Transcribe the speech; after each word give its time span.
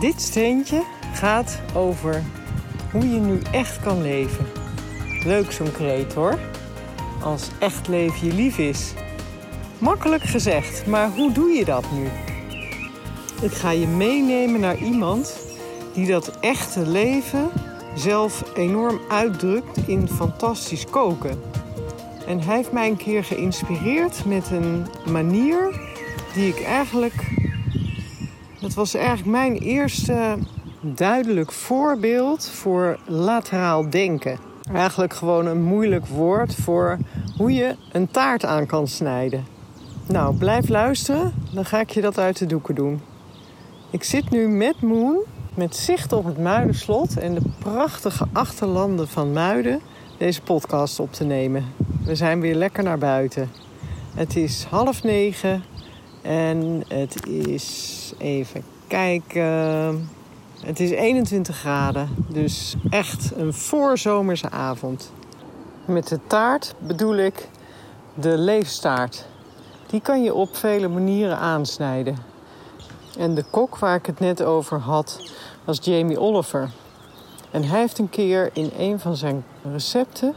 Dit 0.00 0.20
steentje 0.20 0.82
gaat 1.12 1.60
over 1.74 2.22
hoe 2.92 3.10
je 3.10 3.20
nu 3.20 3.40
echt 3.52 3.80
kan 3.80 4.02
leven. 4.02 4.46
Leuk 5.24 5.52
zo'n 5.52 5.72
kreet 5.72 6.14
hoor. 6.14 6.38
Als 7.22 7.48
echt 7.58 7.88
leven 7.88 8.26
je 8.26 8.32
lief 8.32 8.58
is. 8.58 8.92
Makkelijk 9.78 10.22
gezegd, 10.22 10.86
maar 10.86 11.10
hoe 11.10 11.32
doe 11.32 11.50
je 11.50 11.64
dat 11.64 11.84
nu? 11.92 12.08
Ik 13.42 13.52
ga 13.52 13.70
je 13.70 13.86
meenemen 13.86 14.60
naar 14.60 14.78
iemand 14.78 15.38
die 15.92 16.06
dat 16.06 16.38
echte 16.40 16.86
leven 16.86 17.50
zelf 17.94 18.56
enorm 18.56 19.00
uitdrukt 19.08 19.78
in 19.86 20.08
fantastisch 20.08 20.84
koken. 20.84 21.42
En 22.26 22.40
hij 22.40 22.56
heeft 22.56 22.72
mij 22.72 22.88
een 22.88 22.96
keer 22.96 23.24
geïnspireerd 23.24 24.24
met 24.24 24.50
een 24.50 24.86
manier 25.06 25.80
die 26.34 26.48
ik 26.48 26.62
eigenlijk. 26.62 27.33
Dat 28.64 28.74
was 28.74 28.94
eigenlijk 28.94 29.26
mijn 29.26 29.56
eerste 29.56 30.38
duidelijk 30.80 31.52
voorbeeld 31.52 32.48
voor 32.48 32.98
lateraal 33.06 33.90
denken. 33.90 34.38
Eigenlijk 34.72 35.14
gewoon 35.14 35.46
een 35.46 35.62
moeilijk 35.62 36.06
woord 36.06 36.54
voor 36.54 36.98
hoe 37.36 37.52
je 37.52 37.76
een 37.92 38.10
taart 38.10 38.44
aan 38.44 38.66
kan 38.66 38.88
snijden. 38.88 39.46
Nou, 40.06 40.36
blijf 40.36 40.68
luisteren, 40.68 41.32
dan 41.52 41.64
ga 41.64 41.80
ik 41.80 41.90
je 41.90 42.00
dat 42.00 42.18
uit 42.18 42.38
de 42.38 42.46
doeken 42.46 42.74
doen. 42.74 43.00
Ik 43.90 44.04
zit 44.04 44.30
nu 44.30 44.48
met 44.48 44.80
Moon, 44.80 45.18
met 45.54 45.76
zicht 45.76 46.12
op 46.12 46.24
het 46.24 46.38
Muidenslot 46.38 47.18
en 47.18 47.34
de 47.34 47.42
prachtige 47.58 48.26
achterlanden 48.32 49.08
van 49.08 49.32
Muiden, 49.32 49.80
deze 50.18 50.42
podcast 50.42 51.00
op 51.00 51.12
te 51.12 51.24
nemen. 51.24 51.64
We 52.04 52.14
zijn 52.14 52.40
weer 52.40 52.54
lekker 52.54 52.82
naar 52.82 52.98
buiten. 52.98 53.50
Het 54.14 54.36
is 54.36 54.66
half 54.70 55.02
negen 55.02 55.64
en 56.22 56.82
het 56.88 57.26
is 57.26 58.03
even 58.18 58.62
kijken. 58.86 60.08
Het 60.60 60.80
is 60.80 60.90
21 60.90 61.56
graden, 61.56 62.08
dus 62.28 62.74
echt 62.90 63.32
een 63.36 63.52
voorzomerse 63.52 64.50
avond. 64.50 65.12
Met 65.84 66.08
de 66.08 66.18
taart 66.26 66.74
bedoel 66.78 67.16
ik 67.16 67.48
de 68.14 68.38
leefstaart. 68.38 69.26
Die 69.86 70.00
kan 70.00 70.22
je 70.22 70.34
op 70.34 70.56
vele 70.56 70.88
manieren 70.88 71.38
aansnijden. 71.38 72.16
En 73.18 73.34
de 73.34 73.44
kok 73.50 73.78
waar 73.78 73.96
ik 73.96 74.06
het 74.06 74.20
net 74.20 74.42
over 74.42 74.78
had, 74.78 75.30
was 75.64 75.78
Jamie 75.82 76.20
Oliver. 76.20 76.70
En 77.50 77.64
hij 77.64 77.80
heeft 77.80 77.98
een 77.98 78.10
keer 78.10 78.50
in 78.52 78.70
een 78.78 79.00
van 79.00 79.16
zijn 79.16 79.44
recepten 79.72 80.34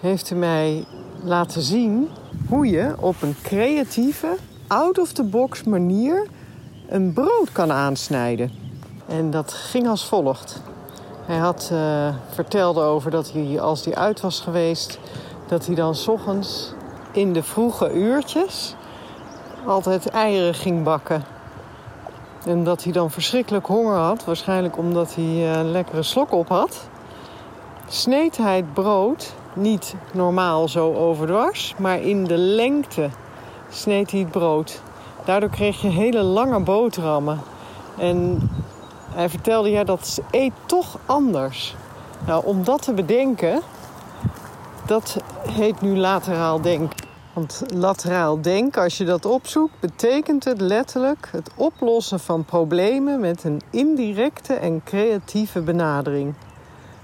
heeft 0.00 0.28
hij 0.28 0.38
mij 0.38 0.84
laten 1.22 1.62
zien 1.62 2.08
hoe 2.48 2.66
je 2.66 2.94
op 3.00 3.22
een 3.22 3.36
creatieve, 3.42 4.36
out-of-the-box 4.66 5.62
manier 5.62 6.26
een 6.88 7.12
brood 7.12 7.52
kan 7.52 7.72
aansnijden. 7.72 8.50
En 9.06 9.30
dat 9.30 9.52
ging 9.52 9.88
als 9.88 10.06
volgt. 10.06 10.62
Hij 11.24 11.36
had 11.36 11.70
uh, 11.72 12.08
vertelde 12.30 12.80
over 12.80 13.10
dat 13.10 13.32
hij, 13.32 13.60
als 13.60 13.84
hij 13.84 13.94
uit 13.94 14.20
was 14.20 14.40
geweest, 14.40 14.98
dat 15.48 15.66
hij 15.66 15.74
dan 15.74 15.94
s 15.94 16.08
ochtends 16.08 16.72
in 17.12 17.32
de 17.32 17.42
vroege 17.42 17.92
uurtjes 17.92 18.74
altijd 19.66 20.08
eieren 20.08 20.54
ging 20.54 20.84
bakken. 20.84 21.24
En 22.44 22.64
dat 22.64 22.82
hij 22.82 22.92
dan 22.92 23.10
verschrikkelijk 23.10 23.66
honger 23.66 23.96
had, 23.96 24.24
waarschijnlijk 24.24 24.78
omdat 24.78 25.14
hij 25.14 25.24
uh, 25.24 25.70
lekkere 25.70 26.02
slok 26.02 26.32
op 26.32 26.48
had. 26.48 26.88
Sneed 27.88 28.36
hij 28.36 28.56
het 28.56 28.74
brood 28.74 29.34
niet 29.54 29.94
normaal 30.12 30.68
zo 30.68 30.94
overdwars, 30.94 31.74
maar 31.78 32.00
in 32.00 32.24
de 32.24 32.36
lengte 32.36 33.10
sneed 33.70 34.10
hij 34.10 34.20
het 34.20 34.30
brood. 34.30 34.82
Daardoor 35.26 35.50
kreeg 35.50 35.80
je 35.80 35.88
hele 35.88 36.22
lange 36.22 36.60
boterhammen. 36.60 37.40
En 37.98 38.50
hij 39.14 39.28
vertelde, 39.28 39.70
ja, 39.70 39.84
dat 39.84 40.20
eet 40.30 40.52
toch 40.66 40.98
anders. 41.06 41.76
Nou, 42.26 42.44
om 42.44 42.64
dat 42.64 42.82
te 42.82 42.92
bedenken, 42.92 43.60
dat 44.86 45.16
heet 45.48 45.80
nu 45.80 45.96
lateraal 45.96 46.60
denken. 46.60 47.04
Want 47.32 47.62
lateraal 47.74 48.40
denken, 48.40 48.82
als 48.82 48.96
je 48.96 49.04
dat 49.04 49.24
opzoekt, 49.24 49.80
betekent 49.80 50.44
het 50.44 50.60
letterlijk 50.60 51.28
het 51.32 51.50
oplossen 51.56 52.20
van 52.20 52.44
problemen 52.44 53.20
met 53.20 53.44
een 53.44 53.60
indirecte 53.70 54.54
en 54.54 54.82
creatieve 54.84 55.60
benadering. 55.60 56.34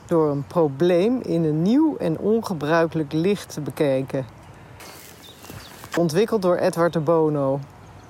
Door 0.07 0.31
een 0.31 0.47
probleem 0.47 1.21
in 1.23 1.45
een 1.45 1.63
nieuw 1.63 1.97
en 1.97 2.19
ongebruikelijk 2.19 3.13
licht 3.13 3.53
te 3.53 3.61
bekijken. 3.61 4.27
Ontwikkeld 5.99 6.43
door 6.43 6.57
Edward 6.57 6.93
de 6.93 7.01
Bono. 7.01 7.61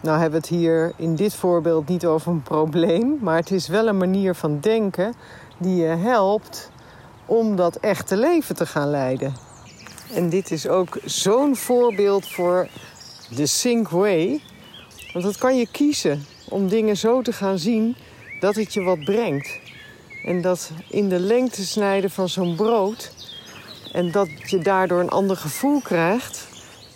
Nou 0.03 0.21
hebben 0.21 0.41
we 0.41 0.47
het 0.47 0.57
hier 0.57 0.93
in 0.97 1.15
dit 1.15 1.35
voorbeeld 1.35 1.89
niet 1.89 2.07
over 2.07 2.33
een 2.33 2.43
probleem, 2.43 3.19
maar 3.21 3.37
het 3.37 3.51
is 3.51 3.69
wel 3.69 3.89
een 3.89 3.97
manier 3.97 4.35
van 4.35 4.61
denken 4.61 5.15
die 5.59 5.77
je 5.77 5.87
helpt 5.87 6.71
om 7.27 7.57
dat 7.57 7.77
echte 7.77 8.17
leven 8.17 8.55
te 8.55 8.67
gaan 8.67 8.91
leiden. 8.91 9.35
En 10.15 10.29
dit 10.29 10.51
is 10.51 10.69
ook 10.69 10.99
zo'n 11.05 11.57
voorbeeld 11.57 12.29
voor 12.29 12.69
de 13.31 13.47
Sync 13.47 13.89
Way. 13.89 14.41
Want 15.13 15.25
dat 15.25 15.39
kan 15.39 15.57
je 15.57 15.67
kiezen 15.71 16.25
om 16.49 16.69
dingen 16.69 16.97
zo 16.97 17.23
te 17.23 17.33
gaan 17.33 17.59
zien 17.59 17.97
dat 18.41 18.55
het 18.55 18.75
je 18.75 18.83
wat 18.83 19.05
brengt. 19.05 19.59
En 20.25 20.41
dat 20.41 20.71
in 20.89 21.09
de 21.09 21.21
lengte 21.21 21.67
snijden 21.67 22.11
van 22.11 22.29
zo'n 22.29 22.57
brood 22.57 23.13
en 23.93 24.11
dat 24.11 24.29
je 24.47 24.59
daardoor 24.59 25.01
een 25.01 25.11
ander 25.11 25.37
gevoel 25.37 25.81
krijgt, 25.81 26.47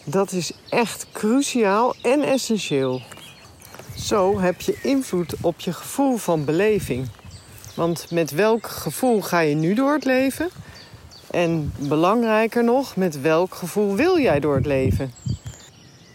dat 0.08 0.32
is 0.32 0.52
echt 0.68 1.06
cruciaal 1.12 1.94
en 2.02 2.22
essentieel. 2.22 3.00
Zo 3.96 4.40
heb 4.40 4.60
je 4.60 4.78
invloed 4.82 5.34
op 5.40 5.60
je 5.60 5.72
gevoel 5.72 6.16
van 6.16 6.44
beleving. 6.44 7.08
Want 7.74 8.10
met 8.10 8.30
welk 8.30 8.66
gevoel 8.66 9.22
ga 9.22 9.40
je 9.40 9.54
nu 9.54 9.74
door 9.74 9.92
het 9.92 10.04
leven? 10.04 10.48
En 11.30 11.72
belangrijker 11.78 12.64
nog, 12.64 12.96
met 12.96 13.20
welk 13.20 13.54
gevoel 13.54 13.94
wil 13.94 14.18
jij 14.18 14.40
door 14.40 14.54
het 14.54 14.66
leven? 14.66 15.12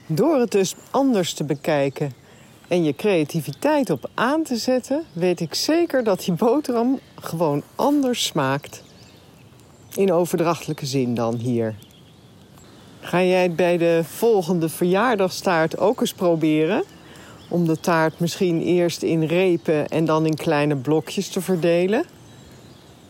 Door 0.06 0.40
het 0.40 0.52
dus 0.52 0.76
anders 0.92 1.34
te 1.34 1.44
bekijken 1.44 2.14
en 2.68 2.84
je 2.84 2.96
creativiteit 2.96 3.90
op 3.90 4.10
aan 4.14 4.44
te 4.44 4.56
zetten, 4.56 5.04
weet 5.14 5.40
ik 5.40 5.54
zeker 5.54 6.04
dat 6.04 6.20
die 6.20 6.34
boterham 6.34 7.00
gewoon 7.16 7.64
anders 7.76 8.26
smaakt. 8.26 8.84
In 9.96 10.12
overdrachtelijke 10.12 10.86
zin 10.86 11.16
dan 11.16 11.36
hier. 11.36 11.76
Ga 13.12 13.24
jij 13.24 13.44
het 13.44 13.56
bij 13.56 13.78
de 13.78 14.02
volgende 14.04 14.70
verjaardagstaart 14.70 15.78
ook 15.78 16.02
eens 16.02 16.14
proberen? 16.14 16.84
Om 17.50 17.66
de 17.66 17.80
taart 17.80 18.20
misschien 18.20 18.62
eerst 18.62 19.02
in 19.02 19.24
repen 19.24 19.88
en 19.88 20.06
dan 20.06 20.26
in 20.26 20.36
kleine 20.36 20.76
blokjes 20.76 21.30
te 21.30 21.42
verdelen? 21.42 22.06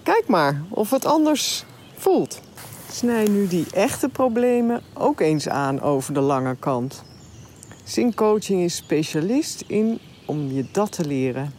Kijk 0.03 0.23
maar 0.27 0.61
of 0.69 0.89
het 0.89 1.05
anders 1.05 1.65
voelt. 1.93 2.41
Snij 2.91 3.27
nu 3.27 3.47
die 3.47 3.65
echte 3.73 4.09
problemen 4.09 4.81
ook 4.93 5.19
eens 5.19 5.49
aan 5.49 5.81
over 5.81 6.13
de 6.13 6.19
lange 6.19 6.55
kant. 6.55 7.03
Zinkcoaching 7.83 8.61
is 8.61 8.75
specialist 8.75 9.63
in 9.67 9.99
om 10.25 10.51
je 10.51 10.65
dat 10.71 10.91
te 10.91 11.05
leren. 11.05 11.53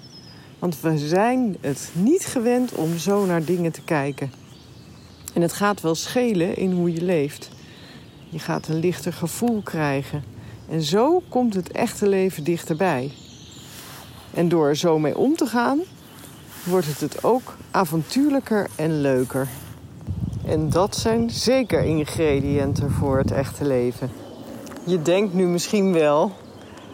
Want 0.58 0.80
we 0.80 0.98
zijn 0.98 1.56
het 1.60 1.90
niet 1.92 2.26
gewend 2.26 2.72
om 2.72 2.98
zo 2.98 3.24
naar 3.24 3.44
dingen 3.44 3.72
te 3.72 3.82
kijken. 3.82 4.32
En 5.34 5.42
het 5.42 5.52
gaat 5.52 5.80
wel 5.80 5.94
schelen 5.94 6.56
in 6.56 6.72
hoe 6.72 6.92
je 6.92 7.02
leeft. 7.02 7.50
Je 8.32 8.38
gaat 8.38 8.68
een 8.68 8.78
lichter 8.78 9.12
gevoel 9.12 9.60
krijgen. 9.62 10.24
En 10.68 10.82
zo 10.82 11.22
komt 11.28 11.54
het 11.54 11.72
echte 11.72 12.08
leven 12.08 12.44
dichterbij. 12.44 13.12
En 14.34 14.48
door 14.48 14.68
er 14.68 14.76
zo 14.76 14.98
mee 14.98 15.18
om 15.18 15.36
te 15.36 15.46
gaan, 15.46 15.80
wordt 16.64 16.86
het 16.86 17.00
het 17.00 17.24
ook 17.24 17.56
avontuurlijker 17.70 18.68
en 18.76 19.00
leuker. 19.00 19.48
En 20.46 20.70
dat 20.70 20.96
zijn 20.96 21.30
zeker 21.30 21.82
ingrediënten 21.82 22.90
voor 22.90 23.18
het 23.18 23.30
echte 23.30 23.64
leven. 23.64 24.10
Je 24.84 25.02
denkt 25.02 25.34
nu 25.34 25.46
misschien 25.46 25.92
wel, 25.92 26.32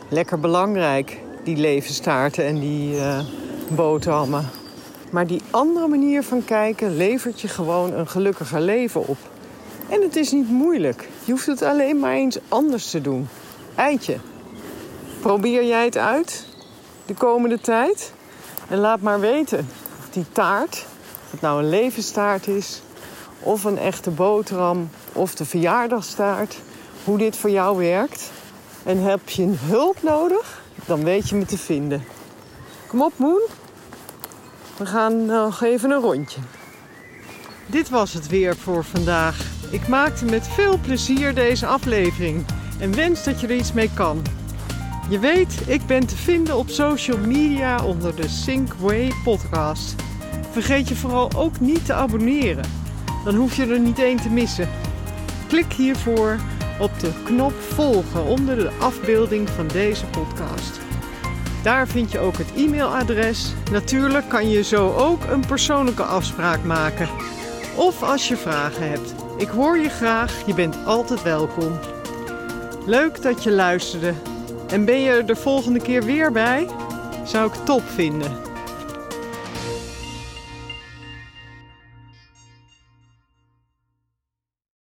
lekker 0.08 0.40
belangrijk, 0.40 1.20
die 1.44 1.56
levenstaarten 1.56 2.44
en 2.44 2.60
die 2.60 2.94
uh, 2.94 3.20
boterhammen. 3.68 4.44
Maar 5.10 5.26
die 5.26 5.42
andere 5.50 5.88
manier 5.88 6.22
van 6.22 6.44
kijken 6.44 6.96
levert 6.96 7.40
je 7.40 7.48
gewoon 7.48 7.92
een 7.92 8.08
gelukkiger 8.08 8.60
leven 8.60 9.06
op. 9.06 9.18
En 9.88 10.02
het 10.02 10.16
is 10.16 10.32
niet 10.32 10.50
moeilijk. 10.50 11.08
Je 11.24 11.32
hoeft 11.32 11.46
het 11.46 11.62
alleen 11.62 11.98
maar 11.98 12.12
eens 12.12 12.38
anders 12.48 12.90
te 12.90 13.00
doen. 13.00 13.28
Eitje. 13.74 14.18
Probeer 15.20 15.64
jij 15.64 15.84
het 15.84 15.96
uit 15.96 16.46
de 17.06 17.14
komende 17.14 17.60
tijd? 17.60 18.12
En 18.68 18.78
laat 18.78 19.00
maar 19.00 19.20
weten 19.20 19.68
die 20.10 20.24
taart, 20.32 20.86
of 21.24 21.30
het 21.30 21.40
nou 21.40 21.62
een 21.62 21.68
levenstaart 21.68 22.46
is, 22.46 22.82
of 23.40 23.64
een 23.64 23.78
echte 23.78 24.10
boterham, 24.10 24.90
of 25.12 25.34
de 25.34 25.44
verjaardagstaart, 25.44 26.58
hoe 27.04 27.18
dit 27.18 27.36
voor 27.36 27.50
jou 27.50 27.78
werkt. 27.78 28.30
En 28.84 29.02
heb 29.02 29.28
je 29.28 29.54
hulp 29.56 30.02
nodig, 30.02 30.62
dan 30.86 31.04
weet 31.04 31.28
je 31.28 31.36
me 31.36 31.44
te 31.44 31.58
vinden. 31.58 32.04
Kom 32.86 33.02
op, 33.02 33.12
Moen. 33.16 33.42
We 34.76 34.86
gaan 34.86 35.26
nog 35.26 35.62
even 35.62 35.90
een 35.90 36.00
rondje. 36.00 36.40
Dit 37.66 37.88
was 37.88 38.12
het 38.12 38.26
weer 38.26 38.56
voor 38.56 38.84
vandaag. 38.84 39.57
Ik 39.70 39.88
maakte 39.88 40.24
met 40.24 40.48
veel 40.48 40.78
plezier 40.78 41.34
deze 41.34 41.66
aflevering 41.66 42.44
en 42.80 42.94
wens 42.94 43.24
dat 43.24 43.40
je 43.40 43.46
er 43.46 43.56
iets 43.56 43.72
mee 43.72 43.90
kan. 43.94 44.22
Je 45.08 45.18
weet, 45.18 45.60
ik 45.66 45.86
ben 45.86 46.06
te 46.06 46.16
vinden 46.16 46.56
op 46.56 46.68
social 46.68 47.18
media 47.18 47.84
onder 47.84 48.16
de 48.16 48.28
Synkway 48.28 49.12
podcast. 49.24 49.94
Vergeet 50.50 50.88
je 50.88 50.94
vooral 50.94 51.30
ook 51.36 51.60
niet 51.60 51.86
te 51.86 51.92
abonneren. 51.92 52.64
Dan 53.24 53.34
hoef 53.34 53.56
je 53.56 53.66
er 53.66 53.80
niet 53.80 53.98
één 53.98 54.16
te 54.16 54.28
missen. 54.28 54.68
Klik 55.48 55.72
hiervoor 55.72 56.36
op 56.80 57.00
de 57.00 57.10
knop 57.24 57.54
volgen 57.60 58.24
onder 58.24 58.56
de 58.56 58.70
afbeelding 58.78 59.48
van 59.48 59.66
deze 59.66 60.06
podcast. 60.06 60.80
Daar 61.62 61.88
vind 61.88 62.12
je 62.12 62.18
ook 62.18 62.36
het 62.36 62.52
e-mailadres. 62.56 63.52
Natuurlijk 63.70 64.28
kan 64.28 64.50
je 64.50 64.62
zo 64.62 64.92
ook 64.92 65.24
een 65.24 65.46
persoonlijke 65.46 66.02
afspraak 66.02 66.64
maken. 66.64 67.08
Of 67.76 68.02
als 68.02 68.28
je 68.28 68.36
vragen 68.36 68.90
hebt. 68.90 69.14
Ik 69.38 69.48
hoor 69.48 69.78
je 69.78 69.88
graag, 69.88 70.46
je 70.46 70.54
bent 70.54 70.76
altijd 70.84 71.22
welkom. 71.22 71.78
Leuk 72.86 73.22
dat 73.22 73.42
je 73.42 73.50
luisterde. 73.50 74.14
En 74.68 74.84
ben 74.84 75.00
je 75.00 75.10
er 75.10 75.26
de 75.26 75.36
volgende 75.36 75.80
keer 75.80 76.02
weer 76.04 76.32
bij? 76.32 76.68
Zou 77.24 77.46
ik 77.46 77.64
top 77.64 77.82
vinden. 77.82 78.47